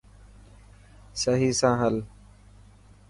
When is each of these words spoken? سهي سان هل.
سهي 1.21 1.49
سان 1.59 1.75
هل. 1.81 1.95